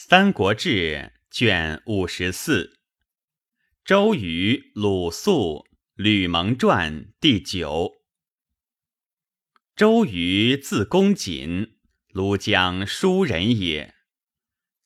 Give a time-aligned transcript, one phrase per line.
[0.00, 0.68] 三国志》
[1.28, 2.78] 卷五十四，
[3.84, 7.94] 周瑜、鲁肃、吕蒙传第九。
[9.74, 11.80] 周瑜字公瑾，
[12.12, 13.92] 庐江舒人也。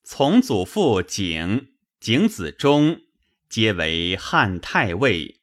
[0.02, 3.02] 从祖父景、景子忠，
[3.50, 5.42] 皆为汉太尉，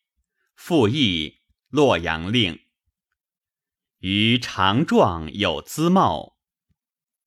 [0.55, 2.59] 复议洛阳令。
[3.99, 6.39] 于长壮有姿貌，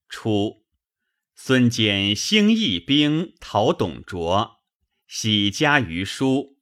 [0.09, 0.62] 初。
[1.45, 4.61] 孙坚兴义兵讨董卓，
[5.09, 6.61] 喜加于书。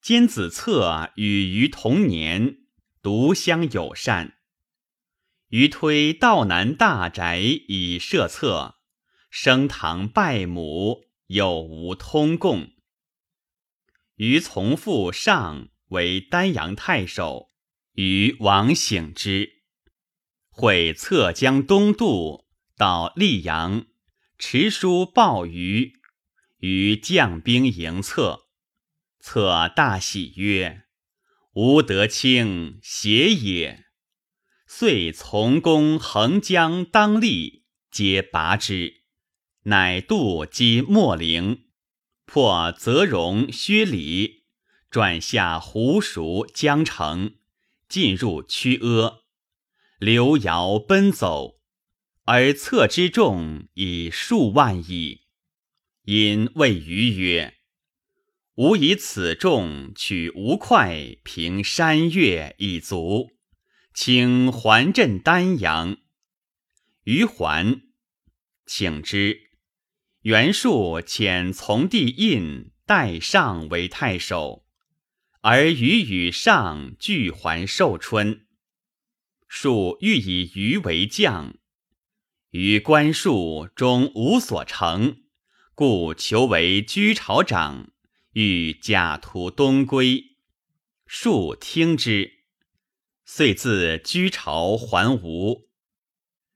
[0.00, 2.60] 坚子策与于同年，
[3.02, 4.38] 独相友善。
[5.48, 8.76] 于推道南大宅以设策，
[9.28, 12.70] 升堂拜母，有无通共。
[14.14, 17.50] 于从父上为丹阳太守，
[17.92, 19.62] 于王醒之，
[20.48, 22.43] 会策将东渡。
[22.76, 23.86] 到溧阳，
[24.36, 25.92] 持书报于，
[26.58, 28.48] 于将兵迎策，
[29.20, 30.82] 策大喜曰
[31.54, 33.84] ：“吾得卿邪也。”
[34.66, 39.02] 遂从公横江当立，皆拔之，
[39.64, 41.66] 乃渡击秣陵，
[42.24, 44.46] 破泽荣、薛礼，
[44.90, 47.36] 转下湖熟、江城，
[47.88, 49.20] 进入曲阿，
[50.00, 51.53] 刘繇奔走。
[52.26, 55.22] 而策之众以数万矣。
[56.04, 57.54] 因谓于曰
[58.56, 63.30] ：“吾以此众取吴会平山岳以足，
[63.92, 65.98] 请还镇丹阳。”
[67.04, 67.82] 于还，
[68.66, 69.50] 请之。
[70.22, 74.64] 袁术遣从弟印代上为太守，
[75.42, 78.46] 而余与上俱还寿春。
[79.46, 81.56] 术欲以余为将。
[82.54, 85.24] 于官数终无所成，
[85.74, 87.90] 故求为居巢长，
[88.34, 90.36] 欲假途东归。
[91.04, 92.44] 数听之，
[93.24, 95.68] 遂自居巢还吴。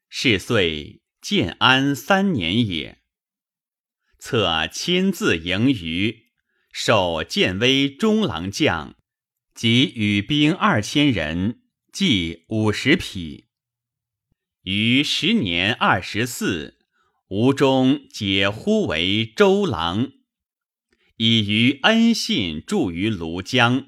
[0.09, 3.03] 是岁建安三年也。
[4.21, 6.29] 策亲自迎于，
[6.71, 8.95] 授建威中郎将，
[9.53, 11.63] 及与兵二千人，
[11.93, 13.48] 计五十匹。
[14.71, 16.77] 于十年二十四，
[17.29, 20.13] 吴中解呼为周郎。
[21.17, 23.87] 以于恩信住于庐江，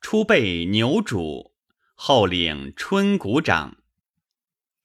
[0.00, 1.52] 初备牛渚，
[1.94, 3.76] 后领春谷长。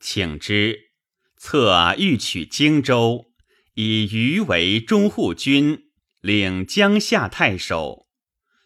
[0.01, 0.91] 请之，
[1.37, 3.31] 策欲取荆州，
[3.75, 5.85] 以于为中护军，
[6.19, 8.09] 领江夏太守。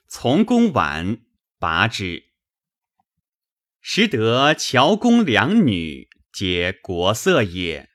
[0.08, 1.20] 从公晚
[1.60, 2.32] 拔之。
[3.80, 6.10] 时得乔公两女。
[6.34, 7.92] 皆国色也。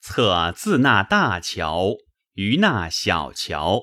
[0.00, 1.96] 策自纳大桥
[2.34, 3.82] 于纳小桥。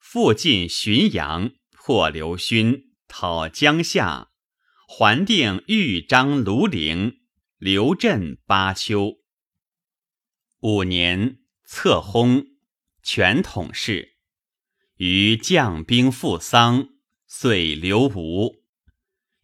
[0.00, 4.30] 复进浔阳，破刘勋，讨江夏，
[4.88, 7.20] 还定豫章庐陵，
[7.56, 9.12] 刘镇巴丘。
[10.60, 12.46] 五年，策薨，
[13.02, 14.16] 权统事。
[14.96, 16.88] 于将兵复丧，
[17.26, 18.56] 遂留吴，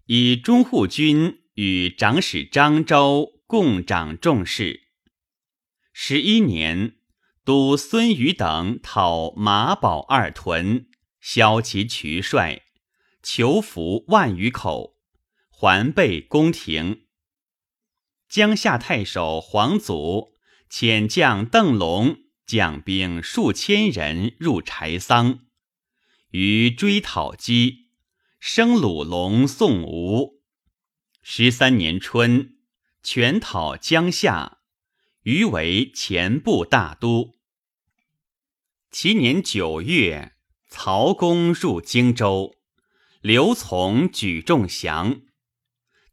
[0.07, 1.45] 以中护军。
[1.59, 4.83] 与长史张昭共掌重事。
[5.93, 6.99] 十一年，
[7.45, 10.87] 督孙瑜等讨马堡二屯，
[11.21, 12.63] 削其渠帅，
[13.25, 14.99] 求俘万余口，
[15.51, 17.07] 还备宫廷。
[18.29, 20.35] 江夏太守黄祖
[20.71, 25.41] 遣将邓龙将兵数千人入柴桑，
[26.31, 27.89] 于追讨击，
[28.39, 30.38] 生鲁龙宋吴。
[31.31, 32.57] 十三年春，
[33.03, 34.61] 全讨江夏，
[35.25, 37.35] 余为前部大都。
[38.91, 40.37] 其年九月，
[40.69, 42.57] 曹公入荆州，
[43.21, 45.21] 刘琮举众降。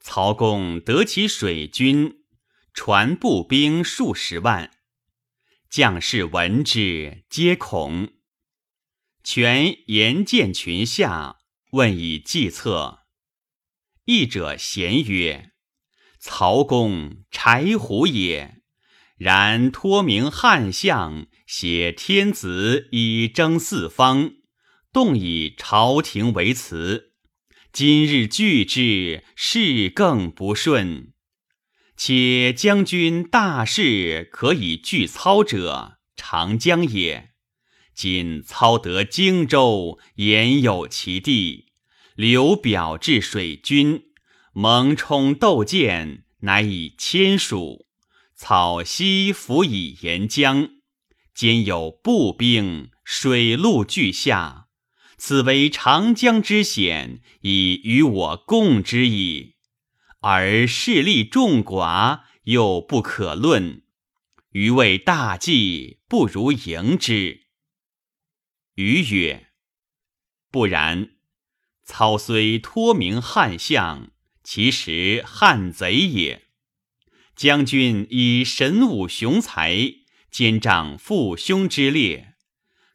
[0.01, 2.25] 曹公得其水军，
[2.73, 4.69] 传步兵数十万，
[5.69, 8.11] 将士闻之，皆恐。
[9.23, 11.37] 权言见群下，
[11.71, 13.04] 问以计策。
[14.05, 15.51] 译者贤曰
[16.21, 18.61] ：“曹公柴胡也，
[19.17, 24.33] 然托名汉相，挟天子以征四方，
[24.93, 27.13] 动以朝廷为辞。
[27.73, 31.11] 今日拒之，事更不顺。
[31.97, 37.31] 且将军大事可以拒操者，长江也。
[37.95, 41.64] 今操得荆州，言有其地。”
[42.15, 44.05] 刘表至水军，
[44.53, 47.87] 蒙冲斗舰，乃以千属。
[48.33, 50.69] 草溪辅以沿江，
[51.33, 54.67] 兼有步兵，水陆俱下，
[55.17, 59.55] 此为长江之险，已与我共之矣。
[60.21, 63.83] 而势力众寡，又不可论。
[64.51, 67.47] 余为大计，不如迎之。
[68.75, 69.47] 余曰
[70.49, 71.14] ：“不然。
[71.85, 74.09] 操虽托名汉相，
[74.43, 76.41] 其实汉贼也。
[77.35, 79.93] 将军以神武雄才。”
[80.35, 82.33] 兼仗父兄之列，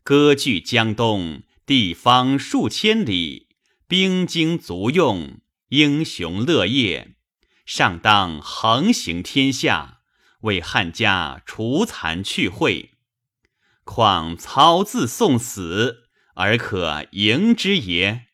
[0.02, 3.48] 割据江东，地方数千里，
[3.88, 5.40] 兵精足用，
[5.70, 7.14] 英雄乐业，
[7.64, 10.00] 上当横行天下，
[10.42, 12.90] 为汉家除残去秽。
[13.84, 18.26] 况操自送死，而可迎之也？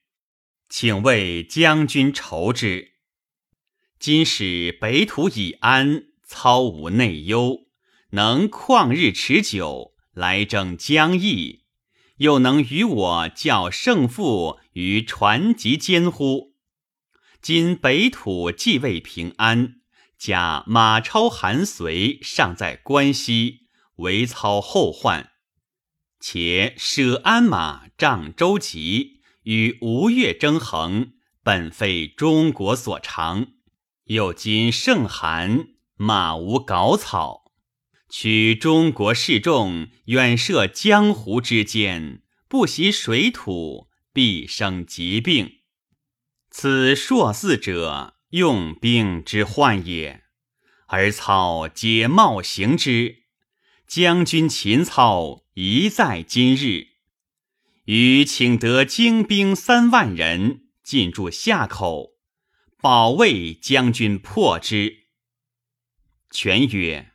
[0.78, 2.96] 请为将军筹之。
[3.98, 7.60] 今使北土已安，操无内忧。
[8.10, 11.64] 能旷日持久，来征江邑，
[12.18, 16.54] 又能与我较胜负于船籍间乎？
[17.40, 19.76] 今北土既未平安，
[20.18, 23.60] 假马超、韩遂尚在关西，
[23.94, 25.30] 为操后患。
[26.20, 29.15] 且舍鞍马、仗舟楫，
[29.46, 31.12] 与吴越争衡，
[31.44, 33.46] 本非中国所长。
[34.06, 37.52] 又今盛寒，马无稿草。
[38.08, 45.60] 取中国士众远涉江湖之间，不习水土，必生疾病。
[46.50, 50.24] 此硕四者，用兵之患也。
[50.88, 53.24] 而操皆冒行之，
[53.86, 56.95] 将军秦操宜在今日。
[57.86, 62.14] 余请得精兵三万人进驻夏口，
[62.78, 65.04] 保卫将军破之。
[66.30, 67.12] 权曰。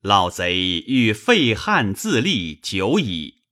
[0.00, 3.42] 老贼欲废汉自立久矣，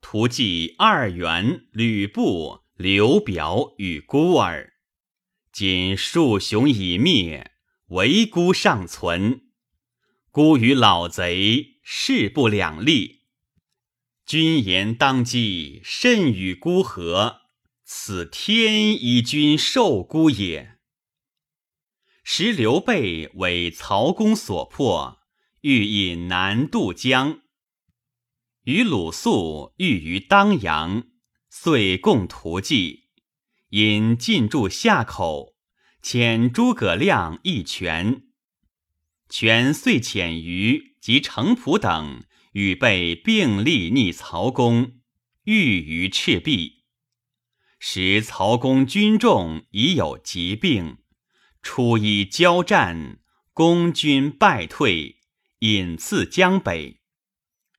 [0.00, 4.72] 图计二袁、吕布、刘表与孤儿。
[5.52, 7.52] 今数雄已灭，
[7.90, 9.42] 唯孤尚存。
[10.32, 13.19] 孤与老贼势不两立。
[14.30, 17.40] 君言当机，甚与孤合？
[17.84, 20.78] 此天以君受孤也。
[22.22, 25.18] 时刘备为曹公所破。
[25.62, 27.40] 欲引南渡江，
[28.62, 31.08] 与鲁肃欲于当阳，
[31.48, 33.08] 遂共图计，
[33.70, 35.56] 引进驻夏口，
[36.00, 38.28] 遣诸葛亮一权。
[39.28, 45.00] 权遂遣于及程普等与备并力逆曹公，
[45.44, 46.84] 欲于赤壁。
[47.78, 50.98] 时曹公军众已有疾病，
[51.62, 53.20] 初以交战，
[53.52, 55.18] 公军败退。
[55.60, 57.02] 引次江北，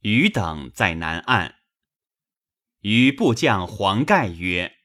[0.02, 1.56] 余等在南岸。
[2.82, 4.76] 余部将黄盖曰：“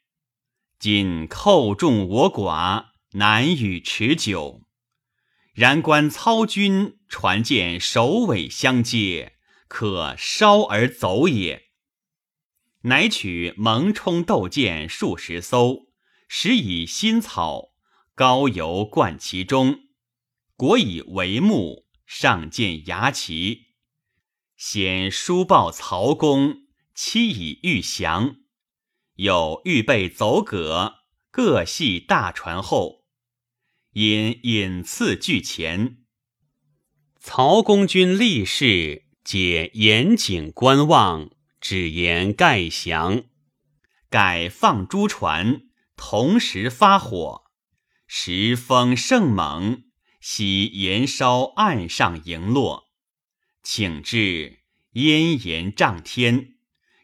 [0.80, 4.62] 今寇众我寡，难与持久。
[5.52, 9.35] 然观操军船舰首尾相接，
[9.68, 11.70] 可烧而走也。”
[12.82, 15.88] 乃取蒙冲斗舰数十艘，
[16.28, 17.72] 使以新草
[18.14, 19.80] 膏油灌其中，
[20.56, 21.86] 果以帷幕。
[22.06, 23.72] 上见牙旗，
[24.56, 28.36] 先书报曹公，期以欲降。
[29.14, 31.00] 有预备走葛，
[31.32, 33.06] 各系大船后，
[33.94, 36.04] 因引次拒前。
[37.18, 43.24] 曹公军立事，解严谨观望，只言盖降。
[44.08, 45.62] 改放诸船，
[45.96, 47.42] 同时发火，
[48.06, 49.82] 时风甚猛。
[50.20, 52.84] 悉延烧岸上营落，
[53.64, 54.60] 请至
[54.92, 56.54] 烟炎涨天，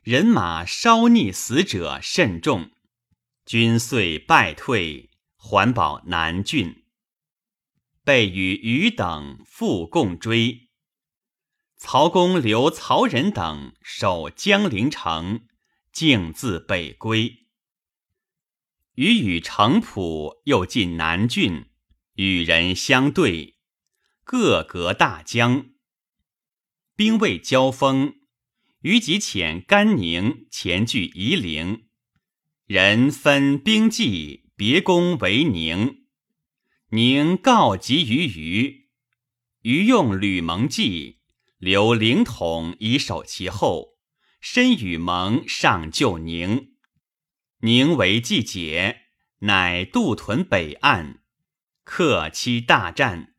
[0.03, 2.71] 人马烧溺死者甚众，
[3.45, 6.85] 军遂败退，还保南郡。
[8.05, 10.62] 备与余等复共追，
[11.85, 15.41] 曹公留曹仁等守江陵城，
[15.93, 17.49] 径自北归。
[18.95, 21.67] 余与程普又进南郡。
[22.15, 23.57] 与人相对，
[24.23, 25.71] 各隔大江。
[26.95, 28.15] 兵未交锋，
[28.83, 31.89] 于即遣甘宁前据夷陵，
[32.67, 36.05] 人分兵计，别攻为宁。
[36.91, 38.89] 宁告急于虞，
[39.63, 41.22] 虞用吕蒙计，
[41.63, 43.97] 留灵统以守其后，
[44.41, 46.73] 身与蒙上救宁。
[47.61, 49.03] 宁为计解，
[49.43, 51.23] 乃渡屯北岸。
[51.85, 53.37] 克期大战，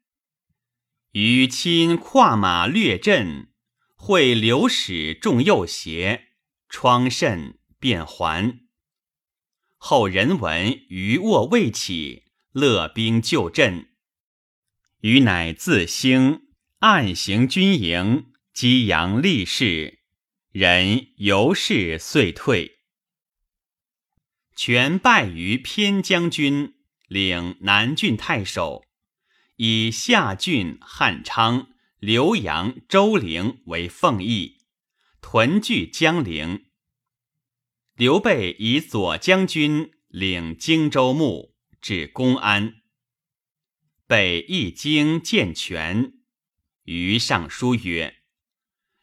[1.11, 3.51] 于亲跨马掠阵，
[3.93, 6.29] 会流矢中右胁，
[6.69, 8.61] 疮甚，便还。
[9.75, 13.89] 后人闻余卧未起，勒兵就阵。
[15.01, 16.42] 余乃自兴，
[16.83, 19.99] 暗行军营，激扬力士，
[20.51, 22.79] 人由是遂退。
[24.53, 26.73] 全败于偏将军，
[27.07, 28.83] 领南郡太守，
[29.55, 31.69] 以下郡汉昌、
[32.01, 34.57] 浏阳、周陵为奉义，
[35.21, 36.65] 屯据江陵。
[37.95, 42.81] 刘备以左将军领荆州牧至公安，
[44.05, 46.19] 北一经见权，
[46.83, 48.15] 于上书曰：“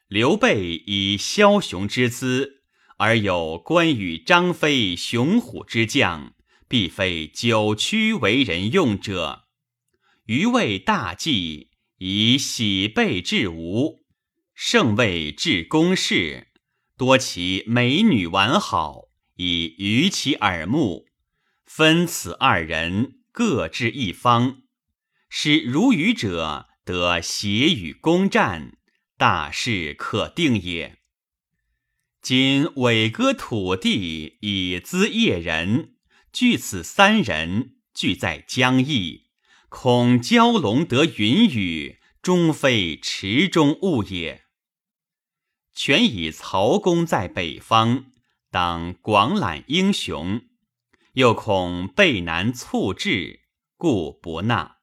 [0.09, 2.63] 刘备以枭雄之姿，
[2.99, 6.35] 而有关羽、张飞雄虎之将，
[6.69, 9.45] 必非久屈为人用者。
[10.27, 14.01] 余为大计，以喜备至吴，
[14.55, 16.49] 胜为至公事。”
[16.99, 19.05] 多其美女完好，
[19.37, 21.07] 以娱其耳目。
[21.65, 24.65] 分此二人各置一方，
[25.31, 28.76] 使如愚者得协与攻战，
[29.16, 30.99] 大事可定也。
[32.20, 35.94] 今委割土地以资业人，
[36.32, 39.28] 据此三人俱在江邑，
[39.68, 44.47] 恐蛟龙得云雨，终非池中物也。
[45.73, 48.06] 全以曹公在北方，
[48.50, 50.42] 当广揽英雄，
[51.12, 53.42] 又恐备难促至，
[53.76, 54.78] 故不纳。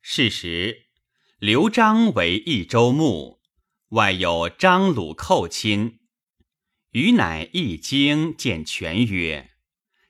[0.00, 0.85] 是时，
[1.38, 3.40] 刘璋为益州牧，
[3.90, 5.98] 外有张鲁寇亲。
[6.92, 9.50] 余乃一经见权曰：“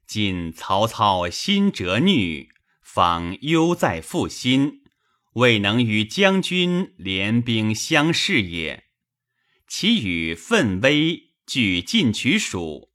[0.06, 2.46] 今曹操心折虐，
[2.80, 4.84] 方忧在复心，
[5.32, 8.84] 未能与将军联兵相视也。”
[9.66, 12.90] 其与奋威俱进取蜀，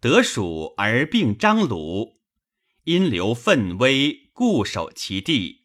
[0.00, 2.20] 得蜀而并张鲁，
[2.84, 5.61] 因留奋威固守其地，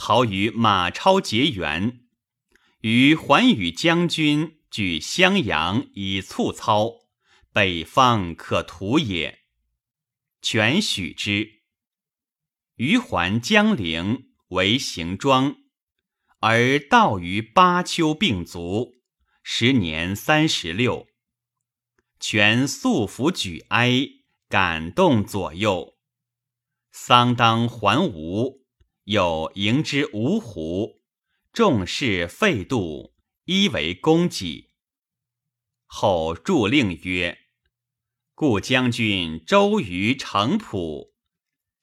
[0.00, 2.06] 好与马超结缘。
[2.82, 7.08] 与桓宇将军举襄阳以促操，
[7.52, 9.40] 北方可图也。
[10.40, 11.64] 权许之。
[12.76, 15.56] 余还江陵为行庄，
[16.38, 18.94] 而道于巴丘病卒。
[19.42, 21.08] 时年三十六，
[22.20, 24.06] 全素服举哀，
[24.48, 25.98] 感动左右。
[26.92, 28.67] 丧当还吴，
[29.08, 31.00] 有迎之芜湖，
[31.50, 34.72] 众士废度，依为公己。
[35.86, 37.38] 后著令曰
[38.36, 41.14] ：“故将军周瑜、程普，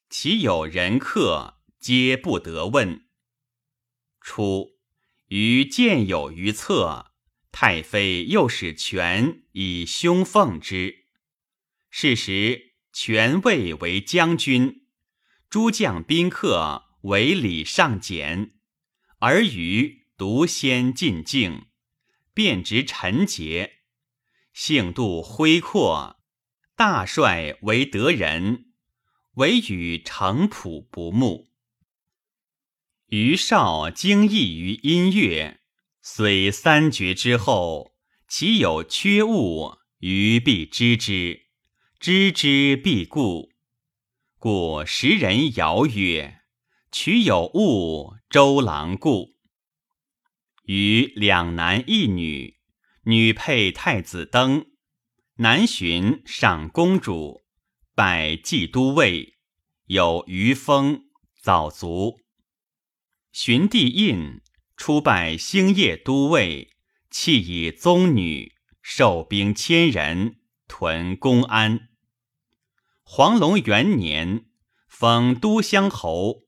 [0.08, 3.08] 其有人客，皆不得问。
[4.22, 4.78] 初，
[5.30, 7.14] 于见有于侧。”
[7.52, 11.08] 太妃又使权以兄奉之。
[11.90, 14.86] 是时，权位为将军，
[15.50, 18.54] 诸将宾客为礼尚简，
[19.20, 21.68] 而余独先进境，
[22.34, 23.82] 便值陈节，
[24.54, 26.20] 性度恢阔，
[26.76, 28.74] 大帅为德人，
[29.36, 31.52] 唯与程普不睦。
[33.10, 35.62] 余少精益于音乐。
[36.02, 37.96] 虽三绝之后，
[38.28, 41.46] 其有缺物，余必知之；
[42.00, 43.52] 知之必固。
[44.38, 46.42] 故时人谣曰
[46.98, 49.36] ：“取有物，周郎顾。”
[50.64, 52.56] 与两男一女，
[53.04, 54.68] 女配太子登，
[55.40, 57.44] 南巡赏公主，
[57.96, 59.36] 拜冀都尉，
[59.88, 61.02] 有余封，
[61.42, 62.22] 早卒。
[63.34, 64.42] 寻帝印。
[64.78, 66.70] 初拜兴业都尉，
[67.10, 70.38] 弃以宗女，受兵千人，
[70.70, 71.90] 屯公安。
[73.04, 74.46] 黄龙元年，
[74.88, 76.45] 封都乡侯，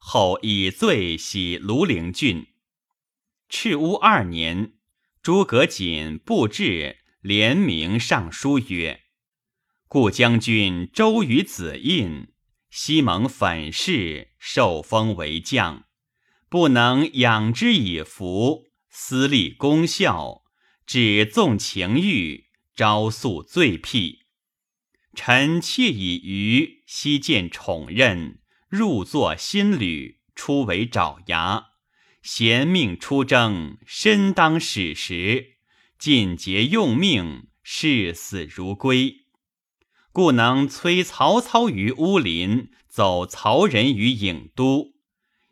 [0.00, 2.48] 后以罪徙庐陵郡。
[3.48, 4.72] 赤乌二年，
[5.22, 9.02] 诸葛瑾布置联名上书曰
[9.86, 12.32] ：“故将军周瑜子印，
[12.70, 15.84] 西蒙粉饰，受封为将。”
[16.50, 20.42] 不能养之以福，私立功效，
[20.84, 24.22] 只纵情欲，招诉罪辟。
[25.14, 28.40] 臣妾以愚悉见宠任，
[28.70, 31.70] 入作新旅，出为爪牙，
[32.22, 35.56] 贤命出征，身当矢石，
[35.98, 39.24] 尽节用命，视死如归，
[40.12, 44.92] 故能催曹操于乌林，走曹仁于郢都。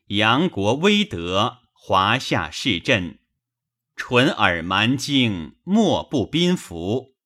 [0.07, 3.19] 杨国威德，华夏市镇，
[3.97, 7.17] 唇耳蛮经，莫不宾服。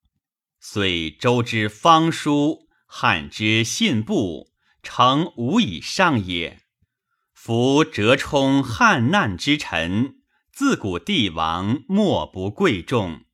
[0.58, 4.51] 遂周之方书，汉之信步，
[4.82, 6.60] 诚无以上也。
[7.32, 10.16] 夫折冲汉难之臣，
[10.52, 13.24] 自古帝王莫不贵重。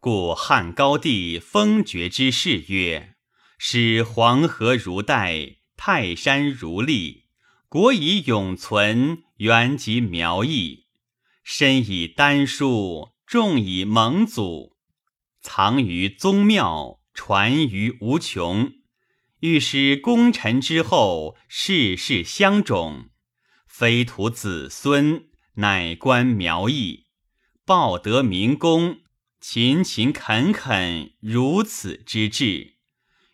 [0.00, 3.14] 故汉高帝封爵之事曰
[3.58, 7.22] ：“使黄河如带，泰山如砾，
[7.68, 10.86] 国以永存，原及苗裔。
[11.42, 14.76] 深以丹书，重以蒙祖，
[15.40, 18.72] 藏于宗庙，传于无穷。
[19.44, 23.10] 欲使功臣之后世世相种，
[23.66, 27.04] 非徒子孙，乃观苗裔，
[27.66, 29.00] 报得民功。”
[29.42, 32.76] 勤勤恳恳如此之志，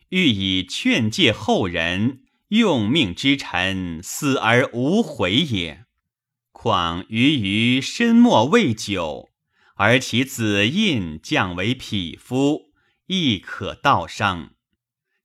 [0.09, 5.85] 欲以劝诫后人用命之臣死而无悔也。
[6.51, 9.29] 况余余身末未久，
[9.77, 12.73] 而其子印降为匹夫，
[13.07, 14.55] 亦可道上。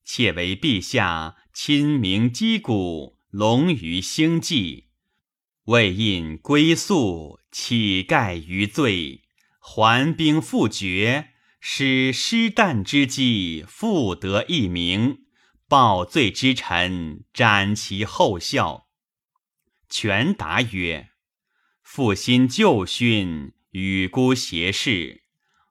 [0.06, 4.86] 且为陛下亲明击鼓，隆于兴济，
[5.66, 9.24] 为印归宿，乞盖于罪。
[9.60, 15.26] 还兵复爵，使失旦之计复得一名；
[15.68, 18.88] 报罪之臣斩其后效。
[19.90, 21.10] 权答曰
[21.82, 25.24] ：“复兴旧训，与孤协事，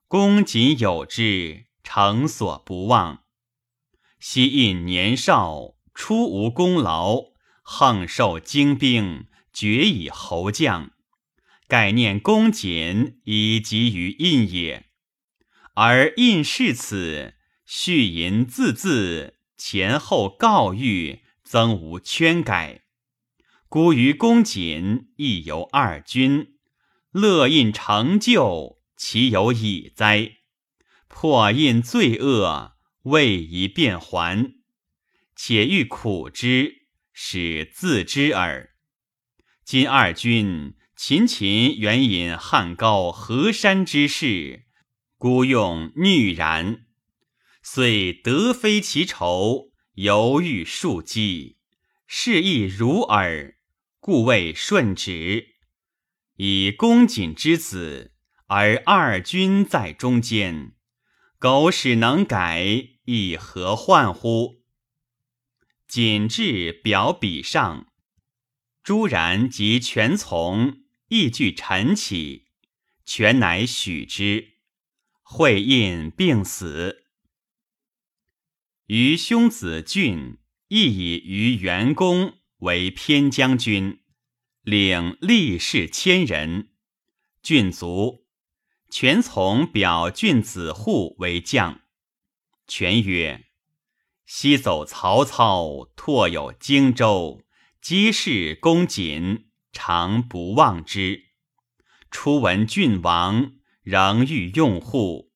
[0.09, 3.24] 公瑾有之，诚所不忘。
[4.26, 7.25] 昔印年少，初无功劳，
[7.61, 10.93] 横受精兵，决以侯将。”
[11.69, 14.87] 盖念恭瑾以及于印也，
[15.75, 17.35] 而印是此
[17.66, 22.85] 序吟字字前后告谕，曾无圈改。
[23.69, 26.54] 孤于恭瑾亦由二君，
[27.11, 30.38] 乐印成就，其有矣哉？
[31.09, 32.74] 破印罪恶，
[33.04, 34.54] 未宜变还，
[35.34, 38.75] 且欲苦之，使自知耳。
[39.64, 40.75] 今二君。
[40.97, 44.67] 秦秦援引汉高河山之事，
[45.19, 46.86] 孤用逆然，
[47.64, 51.58] 遂得非其仇，犹豫数计，
[52.06, 53.56] 事亦如耳，
[53.99, 55.56] 故谓顺直。
[56.36, 58.12] 以公瑾之子，
[58.47, 60.75] 而二君在中间，
[61.40, 64.62] 苟使能改，亦何患乎？
[65.86, 67.93] 谨至表笔上，
[68.82, 70.84] 朱然及全从。
[71.08, 72.47] 亦具陈起，
[73.04, 74.54] 全乃许之。
[75.23, 77.04] 会印病死。
[78.86, 80.38] 于兄子俊
[80.69, 84.00] 亦以于元公为偏将军，
[84.62, 86.71] 领力士千人。
[87.43, 88.26] 郡卒，
[88.90, 91.83] 全从表郡子户为将。
[92.67, 93.47] 权曰
[94.27, 97.43] ：“西走曹操，拓有荆州，
[97.81, 99.47] 积事公瑾。”
[99.77, 101.25] 常不忘之。
[102.09, 105.33] 初闻郡王，仍欲用户。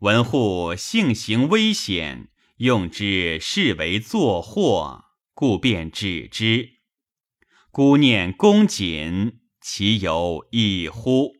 [0.00, 6.80] 闻户性行危险，用之视为作祸，故便止之。
[7.70, 11.32] 孤念公瑾，其有异乎？